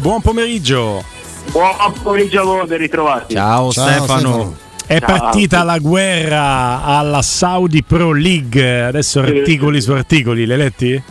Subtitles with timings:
[0.00, 1.04] Buon pomeriggio.
[1.52, 3.34] Buon pomeriggio a voi, ben ritrovati.
[3.34, 4.56] Ciao, Stefano.
[4.86, 5.06] È Ciao.
[5.06, 8.84] partita la guerra alla Saudi Pro League.
[8.84, 11.02] Adesso articoli su articoli, le letti?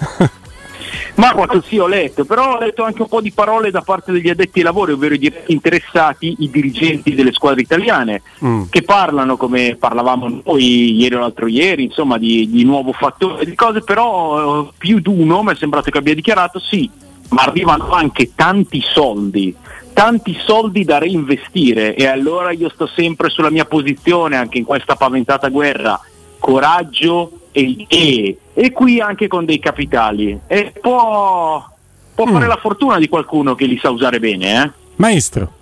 [1.20, 4.14] Ma quanto sì ho letto, però ho letto anche un po' di parole da parte
[4.14, 8.64] degli addetti ai lavori, ovvero i diretti interessati, i dirigenti delle squadre italiane, Mm.
[8.70, 13.54] che parlano come parlavamo noi ieri o l'altro ieri, insomma, di, di nuovo fattore, di
[13.54, 16.90] cose, però eh, più di uno mi è sembrato che abbia dichiarato sì,
[17.32, 19.54] ma arrivano anche tanti soldi,
[19.92, 24.96] tanti soldi da reinvestire e allora io sto sempre sulla mia posizione anche in questa
[24.96, 26.00] paventata guerra,
[26.40, 31.64] coraggio e idee e qui anche con dei capitali e può,
[32.14, 34.72] può fare la fortuna di qualcuno che li sa usare bene, eh?
[34.96, 35.54] Maestro.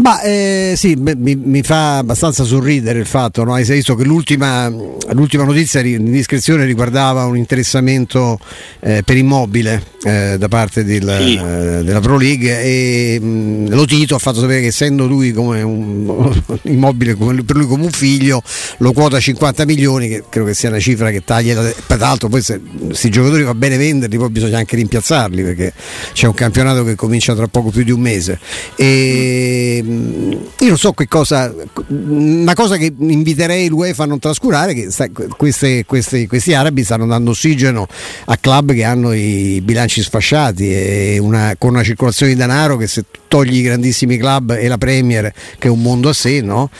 [0.00, 3.54] Ma eh, sì, beh, mi, mi fa abbastanza sorridere il fatto, no?
[3.54, 8.38] Hai visto che l'ultima, l'ultima notizia di indiscrezione riguardava un interessamento
[8.78, 14.14] eh, per immobile eh, da parte del- eh, della Pro League e mh, lo Tito
[14.14, 18.40] ha fatto sapere che essendo lui come un immobile come- per lui come un figlio
[18.78, 22.28] lo quota 50 milioni che credo che sia una cifra che taglia la- tra l'altro
[22.28, 25.72] poi se questi giocatori va bene venderli poi bisogna anche rimpiazzarli perché
[26.12, 28.38] c'è un campionato che comincia tra poco più di un mese
[28.76, 31.52] e io non so che cosa
[31.88, 37.06] una cosa che inviterei l'UEFA a non trascurare che sta- queste- queste- questi arabi stanno
[37.06, 37.86] dando ossigeno
[38.26, 42.86] a club che hanno i bilanci sfasciati e una- con una circolazione di denaro che
[42.86, 46.70] se togli i grandissimi club e la Premier che è un mondo a sé no?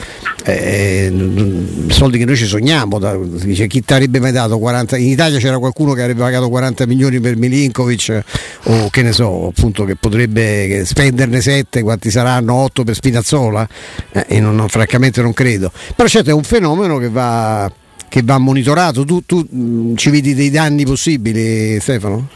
[0.45, 1.11] Eh,
[1.89, 5.37] soldi che noi ci sogniamo da- dice chi ti avrebbe mai dato 40 in Italia
[5.39, 8.23] c'era qualcuno che avrebbe pagato 40 milioni per Milinkovic
[8.63, 13.67] o che ne so appunto che potrebbe spenderne 7 quanti saranno 8 per Spinazzola
[14.11, 17.71] Eh, e non- non- francamente non credo però certo è un fenomeno che va
[18.09, 22.27] che va monitorato tu, tu, mh, ci vedi dei danni possibili Stefano?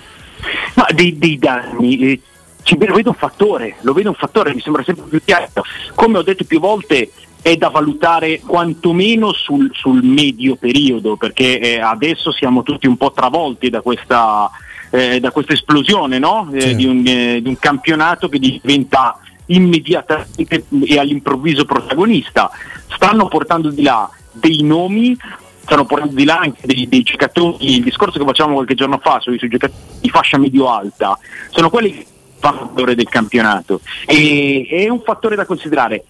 [0.76, 2.20] Ma dei, dei danni, eh,
[2.62, 5.50] ci lo vedo un fattore, lo vedo un fattore, mi sembra sempre più chiaro.
[5.96, 7.10] Come ho detto più volte,
[7.42, 13.12] è da valutare quantomeno sul, sul medio periodo, perché eh, adesso siamo tutti un po'
[13.12, 14.50] travolti da questa,
[14.92, 16.50] eh, da questa esplosione no?
[16.54, 16.76] Eh, Sì.
[16.76, 19.18] di, un, eh, di un campionato che diventa
[19.56, 22.50] immediatamente e all'improvviso protagonista.
[22.88, 25.18] Stanno portando di là dei nomi
[25.64, 29.20] stanno portando di là anche dei, dei giocatori, il discorso che facciamo qualche giorno fa
[29.22, 31.18] sui, sui giocatori di fascia medio-alta,
[31.50, 32.06] sono quelli che
[32.38, 36.04] fanno il valore del campionato e è un fattore da considerare.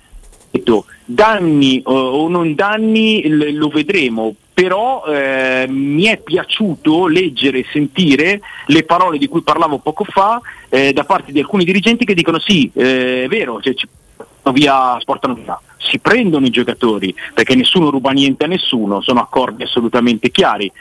[1.06, 8.40] Danni o- o non danni lo vedremo, però eh, mi è piaciuto leggere e sentire
[8.68, 12.40] le parole di cui parlavo poco fa eh, da parte di alcuni dirigenti che dicono
[12.40, 17.56] sì, eh, è vero, cioè, ci portano via, sportano via, si prendono i giocatori perché
[17.56, 20.72] nessuno ruba niente a nessuno, sono accordi assolutamente chiari.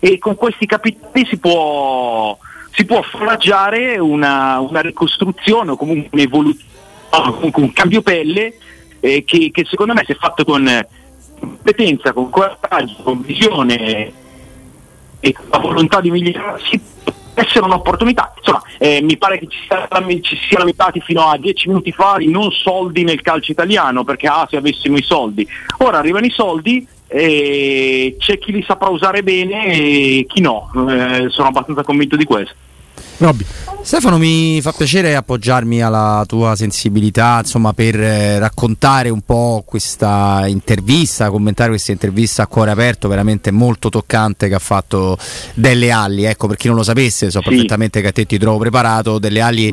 [0.00, 2.36] E con questi capitali si può,
[2.72, 6.72] si può foraggiare una, una ricostruzione o comunque un'evoluzione,
[7.52, 8.58] un cambio pelle
[9.00, 10.68] eh, che, che secondo me se fatto con
[11.64, 14.12] competenza, con coraggio, con visione
[15.18, 16.78] e con la volontà di migliorarsi
[17.32, 18.34] essere un'opportunità.
[18.36, 19.88] Insomma, eh, mi pare che ci, sia-
[20.20, 24.04] ci si sia lamentati fino a dieci minuti fa di non soldi nel calcio italiano,
[24.04, 25.48] perché ah, se avessimo i soldi.
[25.78, 30.70] Ora arrivano i soldi e c'è chi li saprà usare bene e chi no.
[30.88, 32.54] Eh, sono abbastanza convinto di questo.
[33.18, 33.44] Robby.
[33.82, 40.44] Stefano, mi fa piacere appoggiarmi alla tua sensibilità, insomma, per eh, raccontare un po' questa
[40.46, 45.18] intervista, commentare questa intervista a cuore aperto, veramente molto toccante che ha fatto
[45.52, 46.24] Delle Alli.
[46.24, 47.48] Ecco, per chi non lo sapesse, so Sì.
[47.50, 49.18] perfettamente che a te ti trovo preparato.
[49.18, 49.72] Delle Alli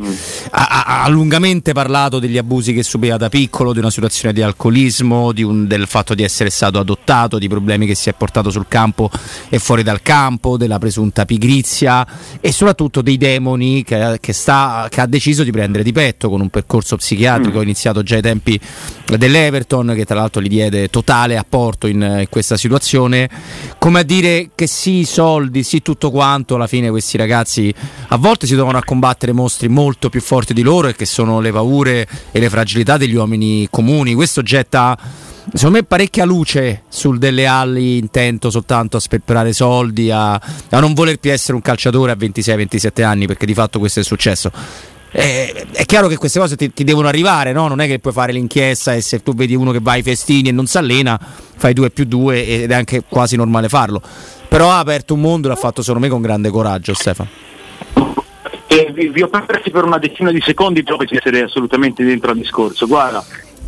[0.50, 4.42] ha, ha- ha lungamente parlato degli abusi che subiva da piccolo, di una situazione di
[4.42, 8.50] alcolismo, di un- del fatto di essere stato adottato, di problemi che si è portato
[8.50, 9.10] sul campo
[9.48, 12.06] e fuori dal campo, della presunta pigrizia
[12.42, 16.40] e soprattutto dei demoni che, che sta- che ha deciso di prendere di petto con
[16.40, 18.58] un percorso psichiatrico iniziato già ai tempi
[19.06, 23.28] dell'Everton, che tra l'altro gli diede totale apporto in, in questa situazione.
[23.78, 27.72] Come a dire che sì, i soldi, sì, tutto quanto, alla fine questi ragazzi
[28.08, 31.40] a volte si trovano a combattere mostri molto più forti di loro e che sono
[31.40, 34.14] le paure e le fragilità degli uomini comuni.
[34.14, 34.96] Questo getta
[35.54, 40.94] secondo me parecchia luce sul delle ali intento soltanto a sperperare soldi a, a non
[40.94, 44.50] voler più essere un calciatore a 26-27 anni perché di fatto questo è successo
[45.14, 47.68] Eh, è chiaro che queste cose ti, ti devono arrivare no?
[47.68, 50.48] non è che puoi fare l'inchiesta e se tu vedi uno che va ai festini
[50.48, 54.00] e non si allena fai 2 più 2 ed è anche quasi normale farlo
[54.48, 57.28] però ha aperto un mondo e l'ha fatto secondo me con grande coraggio Stefano
[58.68, 62.30] Eh, vi, vi ho persi per una decina di secondi proprio per essere assolutamente dentro
[62.30, 62.86] al discorso.
[62.86, 63.22] Guarda,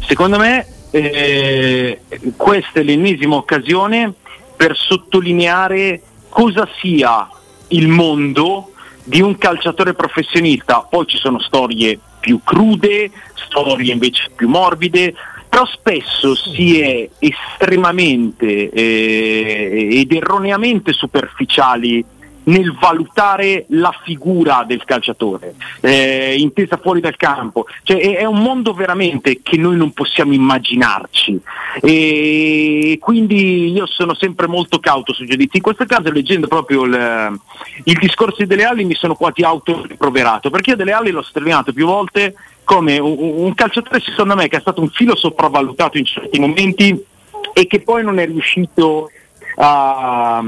[0.06, 2.00] secondo me eh,
[2.36, 4.12] questa è l'ennesima occasione
[4.56, 7.28] per sottolineare cosa sia
[7.68, 8.70] il mondo
[9.02, 10.86] di un calciatore professionista.
[10.88, 15.14] Poi ci sono storie più crude, storie invece più morbide,
[15.48, 22.04] però spesso si è estremamente eh, ed erroneamente superficiali
[22.44, 27.66] nel valutare la figura del calciatore, eh, intesa fuori dal campo.
[27.82, 31.40] Cioè, è, è un mondo veramente che noi non possiamo immaginarci.
[31.80, 35.56] E quindi io sono sempre molto cauto sui giudizi.
[35.56, 37.40] In questo caso, leggendo proprio il,
[37.84, 41.72] il discorso di Dele Alli, mi sono quasi autoproverato, perché io Dele Alli l'ho sottolineato
[41.72, 46.04] più volte come un, un calciatore, secondo me, che è stato un filo sopravvalutato in
[46.04, 47.04] certi momenti
[47.52, 49.10] e che poi non è riuscito
[49.56, 50.42] a,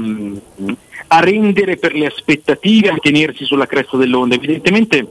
[1.07, 4.35] a rendere per le aspettative, a tenersi sulla cresta dell'onda.
[4.35, 5.07] Evidentemente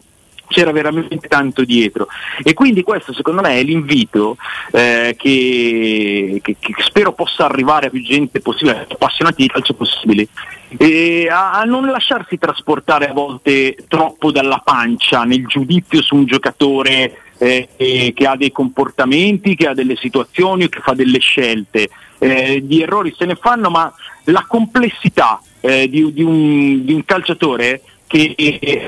[0.48, 2.06] c'era veramente tanto dietro
[2.44, 4.36] e quindi questo secondo me è l'invito
[4.70, 10.28] eh, che, che- che spero possa arrivare a più gente possibile, appassionati di calcio possibili
[10.76, 16.26] e a, a non lasciarsi trasportare a volte troppo dalla pancia nel giudizio su un
[16.26, 21.88] giocatore eh, eh, che ha dei comportamenti, che ha delle situazioni che fa delle scelte.
[22.18, 23.92] Eh, di errori se ne fanno, ma
[24.24, 28.86] la complessità eh, di, di un, di un calciatore che è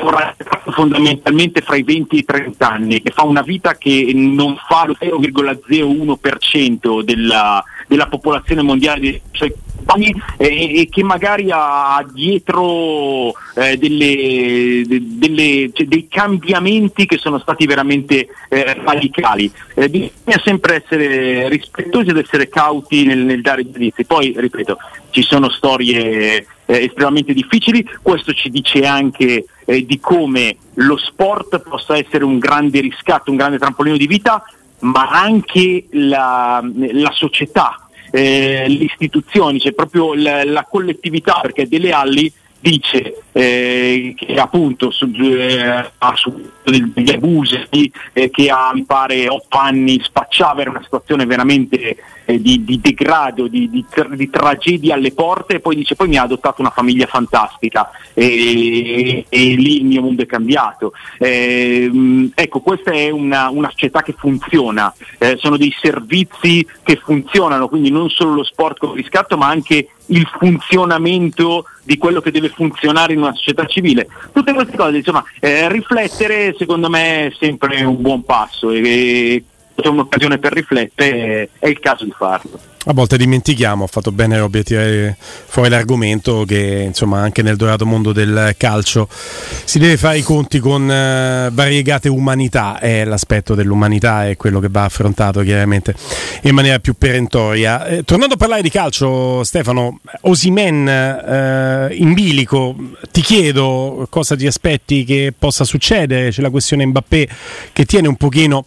[0.71, 4.87] fondamentalmente fra i 20 e i 30 anni, che fa una vita che non fa
[4.87, 9.53] lo 0,01% della, della popolazione mondiale di cioè,
[9.93, 17.19] anni, eh, e che magari ha dietro eh, delle- de- delle- cioè, dei cambiamenti che
[17.19, 19.50] sono stati veramente eh, radicali.
[19.75, 24.05] Eh, bisogna sempre essere rispettosi ed essere cauti nel, nel dare giudizi.
[24.05, 24.76] Poi, ripeto,
[25.11, 31.61] ci sono storie eh, estremamente difficili, questo ci dice anche eh, di come lo sport
[31.61, 34.43] possa essere un grande riscatto, un grande trampolino di vita,
[34.81, 36.62] ma anche la,
[36.93, 44.14] la società, eh, le istituzioni, cioè proprio la, la collettività, perché Dele Alli dice eh,
[44.16, 47.66] che appunto su, eh, ha subito degli abusi,
[48.12, 51.96] eh, che ha mi pare otto anni spacciava, era una situazione veramente
[52.28, 56.19] eh, di, di degrado, di, di di tragedia alle porte e poi dice poi mi
[56.19, 60.92] ha adottato una famiglia fantastica e, e lì il mio mondo è cambiato.
[61.19, 67.66] Eh, ecco, questa è una, una società che funziona, eh, sono dei servizi che funzionano,
[67.66, 72.50] quindi non solo lo sport con riscatto ma anche il funzionamento di quello che deve
[72.50, 74.06] funzionare in una società civile.
[74.32, 79.42] Tutte queste cose, insomma, eh, riflettere secondo me è sempre un buon passo e,
[79.80, 82.58] c'è un'occasione per riflettere, è il caso di farlo.
[82.85, 87.56] A volte dimentichiamo, ho fatto bene Robby a tirare fuori l'argomento che insomma anche nel
[87.56, 93.54] dorato mondo del calcio si deve fare i conti con eh, variegate umanità e l'aspetto
[93.54, 95.94] dell'umanità è quello che va affrontato chiaramente
[96.42, 97.85] in maniera più perentoria.
[97.85, 102.75] Eh, tornando a parlare di calcio, Stefano, Osimen eh, in bilico,
[103.11, 107.28] ti chiedo cosa ti aspetti che possa succedere, c'è la questione Mbappé
[107.73, 108.64] che tiene un pochino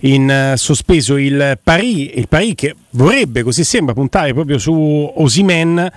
[0.00, 5.90] in eh, sospeso il Paris, il Paris che vorrebbe, così sembra, puntare proprio su Osimen.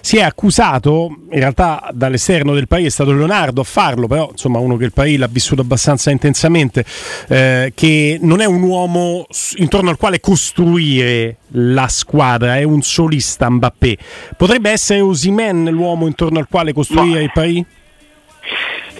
[0.00, 4.58] Si è accusato, in realtà dall'esterno del Paris è stato Leonardo a farlo, però insomma
[4.58, 6.84] uno che il Paris l'ha vissuto abbastanza intensamente,
[7.28, 13.50] eh, che non è un uomo intorno al quale costruire la squadra, è un solista
[13.50, 13.98] Mbappé.
[14.36, 17.64] Potrebbe essere Osimen l'uomo intorno al quale costruire Ma- il Paris?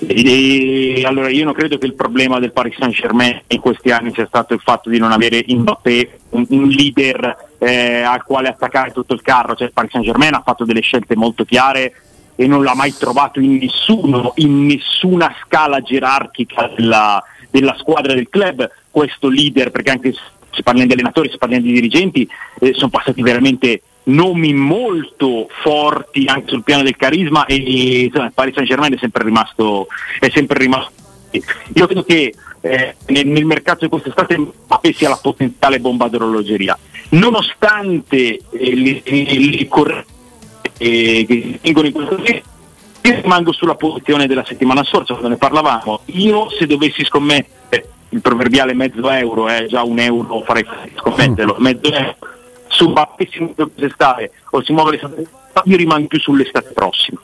[0.07, 4.13] E, allora io non credo che il problema del Paris Saint Germain in questi anni
[4.13, 8.93] sia stato il fatto di non avere Mbappé un, un leader eh, al quale attaccare
[8.93, 11.93] tutto il carro, cioè il Paris Saint Germain ha fatto delle scelte molto chiare
[12.37, 18.29] e non l'ha mai trovato in nessuno, in nessuna scala gerarchica della, della squadra del
[18.29, 22.29] club questo leader, perché anche se parla di allenatori, si parla di dirigenti,
[22.61, 28.33] eh, sono passati veramente nomi molto forti anche sul piano del carisma e, insomma, il
[28.33, 29.87] Paris Saint Germain è sempre rimasto,
[30.19, 30.93] è sempre rimasto.
[31.75, 36.79] Io credo che eh, nel, nel mercato di quest'estate Mbappé sia la potenziale bomba d'orologeria.
[37.11, 40.17] Nonostante eh, le, le corrette
[40.79, 42.43] eh, che vengono in questo senso,
[43.03, 46.01] io rimango sulla posizione della settimana scorsa quando ne parlavamo.
[46.07, 50.65] Io se dovessi scommettere il proverbiale mezzo euro, è già un euro farei
[50.97, 52.17] scommetterlo, mezzo euro
[52.79, 52.95] su
[53.29, 55.27] si muove quest'estate o si muove l'estate,
[55.65, 57.21] io rimango più sull'estate prossima.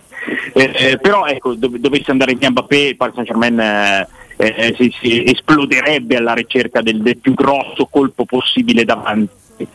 [0.53, 4.75] Eh, eh, però ecco, dov- dovesse andare via Mbappé, il Paris Saint Germain eh, eh,
[4.77, 9.67] si, si esploderebbe alla ricerca del, del più grosso colpo possibile davanti.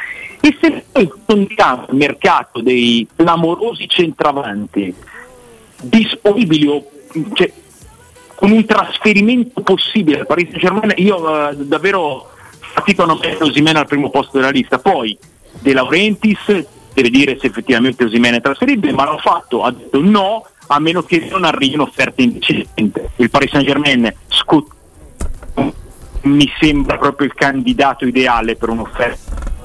[0.42, 4.94] E se noi contiamo il mercato dei clamorosi centravanti
[5.82, 6.90] disponibili o
[7.34, 7.52] cioè,
[8.36, 13.44] con un trasferimento possibile al Paris Saint Germain, io eh, davvero fatico a non mettere
[13.44, 14.80] Osimene al primo posto della lista.
[14.80, 15.18] Poi
[15.60, 20.46] De Laurentiis deve dire se effettivamente Osimene è trasferibile, ma l'ha fatto, ha detto no,
[20.68, 23.12] a meno che non arrivi un'offerta indecente.
[23.18, 24.78] Il Paris Saint Germain scut-
[26.22, 29.58] mi sembra proprio il candidato ideale per un'offerta.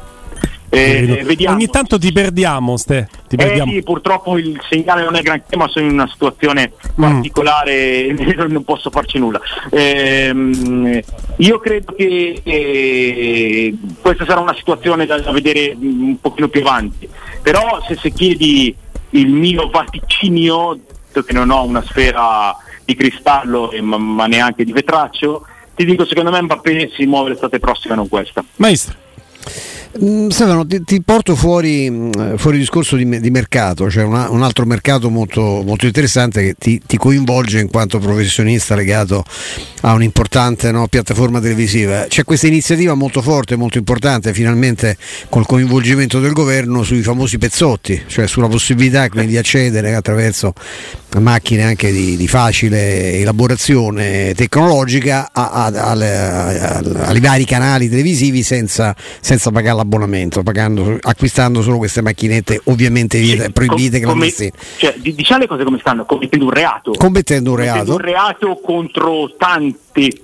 [0.75, 1.57] Eh, vediamo.
[1.57, 3.09] Ogni tanto ti perdiamo, Ste.
[3.29, 3.73] Ti Eh perdiamo.
[3.73, 7.03] sì, purtroppo il segnale non è granché, ma sono in una situazione Mm.
[7.03, 8.13] particolare,
[8.49, 9.41] non posso farci nulla.
[9.71, 11.01] Ehm,
[11.37, 16.61] io credo che eh, questa sarà una situazione da, da vedere mm, un pochino più
[16.61, 17.09] avanti.
[17.43, 18.75] Però se, se chiedi
[19.11, 20.79] il mio vaticinio,
[21.13, 26.05] che non ho una sfera di cristallo e ma, ma neanche di vetraccio, ti dico
[26.05, 28.45] secondo me Mbappé si muove l'estate prossima, non questa.
[28.57, 28.97] Maestro.
[30.03, 34.43] Mm, Stefano, ti, ti porto fuori, mm, fuori discorso di, di mercato, cioè una- un
[34.43, 39.25] altro mercato molto, molto interessante che ti, ti coinvolge in quanto professionista legato
[39.83, 42.07] a un'importante no, piattaforma televisiva.
[42.09, 44.97] C'è questa iniziativa molto forte, molto importante, finalmente
[45.29, 50.55] col coinvolgimento del governo sui famosi pezzotti, cioè sulla possibilità quindi di accedere attraverso
[51.21, 58.97] macchine anche di, di facile elaborazione tecnologica a- a- a- ai vari canali televisivi senza,
[59.21, 64.53] senza pagare l'abbonamento, pagando- acquistando solo queste macchinette ovviamente viete- proibite Com- come- clandestine.
[64.79, 66.91] cioè, di- diciamo le cose come stanno, commettendo un reato.
[66.93, 67.93] Commettendo un Commettendo reato.
[67.93, 70.23] un reato contro tanti.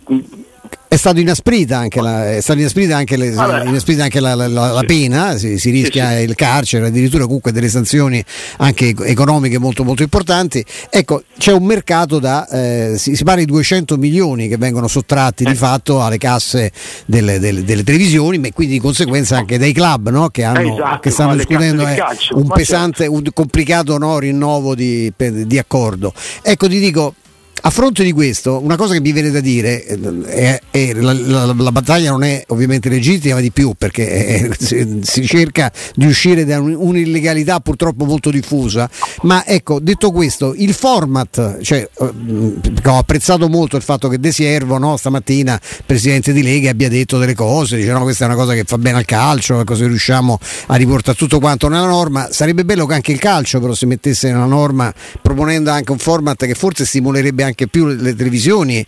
[0.93, 4.73] È stato inasprita anche la, è stata inasprita anche, le- inasprita anche la, la- la-
[4.73, 8.21] la pena, si, si rischia il carcere, addirittura comunque delle sanzioni
[8.57, 10.65] anche ec- economiche molto molto importanti.
[10.91, 15.45] Ecco, c'è un mercato da, eh, si, si parla di 200 milioni che vengono sottratti
[15.45, 15.51] Eh.
[15.51, 16.73] di fatto alle casse
[17.07, 20.29] delle, delle- delle televisioni, ma quindi di conseguenza anche dai club no?
[20.31, 25.13] che, hanno- Esatto, che stanno discutendo eh, un ma pesante, un complicato no, rinnovo di,
[25.17, 26.13] di accordo.
[26.43, 27.15] Ecco, ti dico,
[27.63, 31.13] a fronte di questo, una cosa che mi viene da dire eh, è, è la,
[31.13, 36.07] la- la battaglia non è ovviamente legittima di più perché eh, si, si cerca di
[36.07, 38.89] uscire da un- un'illegalità purtroppo molto diffusa,
[39.23, 44.33] ma ecco, detto questo, il format, cioè, eh, ho apprezzato molto il fatto che De
[44.33, 48.37] Siervo no, stamattina, presidente di Lega, abbia detto delle cose, dice no, questa è una
[48.37, 50.39] cosa che fa bene al calcio, così riusciamo
[50.69, 54.31] a riportare tutto quanto nella norma, sarebbe bello che anche il calcio però si mettesse
[54.31, 58.85] nella norma proponendo anche un format che forse stimolerebbe anche più le, le televisioni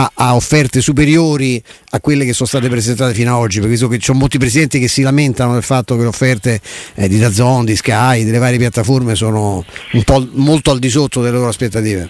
[0.00, 3.88] a, a offerte superiori a quelle che sono state presentate fino ad oggi, perché so
[3.88, 6.60] che ci sono molti presidenti che si lamentano del fatto che le offerte
[6.94, 11.20] eh, di Dazon, di Sky, delle varie piattaforme sono un po' molto al di sotto
[11.20, 12.08] delle loro aspettative.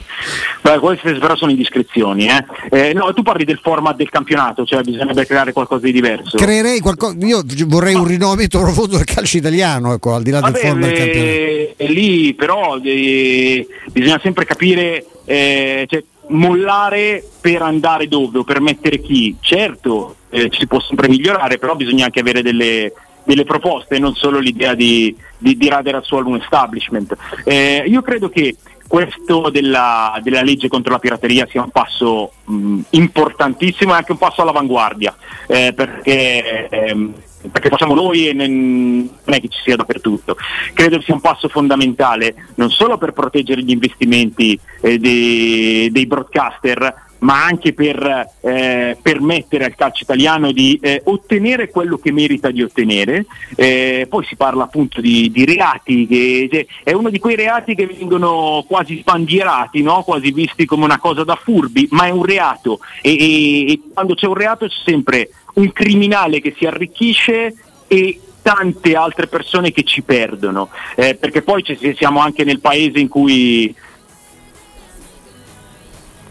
[0.62, 2.28] Beh, queste però sono indiscrezioni.
[2.28, 2.44] Eh?
[2.70, 6.36] Eh, no, tu parli del format del campionato, cioè bisognerebbe creare qualcosa di diverso.
[6.36, 10.52] Creerei qualcosa, io vorrei un rinnovamento profondo del calcio italiano, ecco, al di là del
[10.52, 11.74] Vabbè, format del campionato.
[11.76, 18.60] eh, lì però eh, bisogna sempre capire, eh, cioè, mollare per andare dove o per
[18.60, 19.36] mettere chi.
[19.40, 22.92] Certo, eh, si può sempre migliorare, però bisogna anche avere delle,
[23.24, 27.16] delle proposte, non solo l'idea di, di, di radere al suolo un establishment.
[27.44, 28.56] Eh, io credo che
[28.86, 34.18] questo della, della legge contro la pirateria sia un passo mh, importantissimo e anche un
[34.18, 35.14] passo all'avanguardia,
[35.46, 37.14] eh, perché, ehm,
[37.50, 40.36] perché facciamo noi e non è che ci sia dappertutto.
[40.74, 47.08] Credo sia un passo fondamentale non solo per proteggere gli investimenti eh, dei, dei broadcaster,
[47.20, 52.62] ma anche per eh, permettere al calcio italiano di eh, ottenere quello che merita di
[52.62, 53.26] ottenere.
[53.56, 57.74] Eh, poi si parla appunto di, di reati, che cioè, è uno di quei reati
[57.74, 60.02] che vengono quasi sbandierati, no?
[60.02, 64.14] quasi visti come una cosa da furbi, ma è un reato e, e- e quando
[64.14, 67.54] c'è un reato c'è sempre un criminale che si arricchisce
[67.86, 71.62] e tante altre persone che ci perdono, Eh, perché poi
[71.94, 73.74] siamo anche nel paese in cui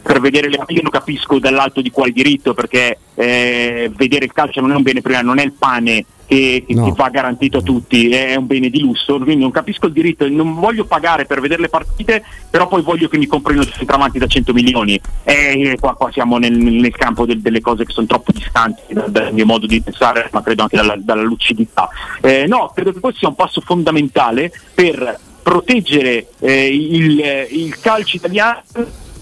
[0.01, 4.62] per vedere le io non capisco dall'alto di quale diritto perché eh, vedere il calcio
[4.62, 6.94] non è un bene primario, non è il pane che, che- No.
[6.96, 10.53] va garantito a tutti, è un bene di lusso, quindi non capisco il diritto, non
[10.56, 14.27] voglio pagare per vedere le partite, però poi voglio che mi comprino i centravanti da
[14.27, 15.00] 100 milioni.
[15.24, 19.10] E qua, qua siamo nel, nel campo del- delle cose che sono troppo distanti dal,
[19.10, 21.89] dal mio modo di pensare, ma credo anche dalla, dalla lucidità.
[22.22, 28.18] Eh, no, credo che questo sia un passo fondamentale per proteggere eh, il, il calcio
[28.18, 28.62] italiano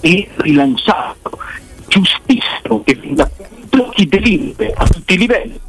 [0.02, 1.40] e rilanciarlo.
[1.88, 3.30] Giustissimo che venga
[3.98, 5.60] chi delibere a tutti i livelli.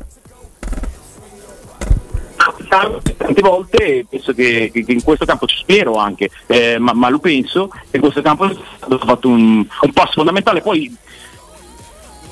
[2.68, 7.68] Tante volte penso che, che- in questo campo spero anche, eh, ma, ma lo penso,
[7.68, 10.60] che in questo campo è stato fatto un, un passo fondamentale.
[10.60, 10.94] Poi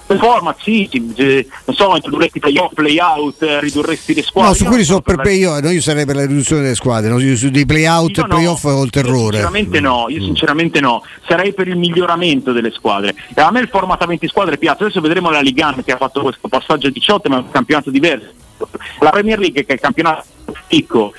[0.07, 4.51] format sì, eh, non so, introdurresti play-off, play-out, eh, ridurresti le squadre.
[4.51, 7.11] No, su quelli sono so per io, no, io sarei per la riduzione delle squadre,
[7.11, 7.19] no?
[7.19, 8.71] Su- su dei play-out e playoff no.
[8.71, 9.39] ho il terrore.
[9.39, 11.03] sinceramente no, io sinceramente no.
[11.27, 13.15] Sarei per il miglioramento delle squadre.
[13.35, 14.85] E a me il format a 20 squadre piace.
[14.85, 17.91] Adesso vedremo la Ligan che ha fatto questo passaggio a 18, ma è un campionato
[17.91, 18.33] diverso.
[19.01, 20.25] La Premier League che è il campionato
[20.69, 21.11] più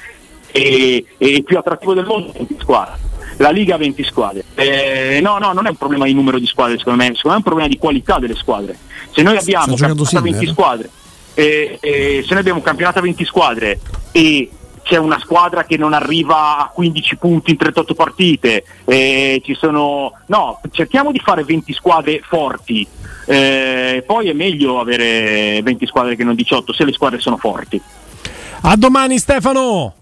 [0.52, 3.00] e, e più attrattivo del mondo 20 squadre.
[3.38, 4.44] La Liga ha 20 squadre.
[4.56, 7.34] Eh, no, no, non è un problema di numero di squadre, secondo me, secondo me
[7.34, 8.78] è un problema di qualità delle squadre.
[9.12, 10.54] Se noi abbiamo un campionato a 20 Sinner?
[10.54, 10.90] squadre,
[11.34, 13.80] e, e se noi abbiamo un campionato a 20 squadre
[14.12, 14.50] e
[14.88, 20.14] c'è una squadra che non arriva a 15 punti in 38 partite, e ci sono...
[20.28, 22.88] No, cerchiamo di fare 20 squadre forti,
[23.26, 27.82] eh, poi è meglio avere 20 squadre che non 18 se le squadre sono forti.
[28.62, 29.94] A domani Stefano!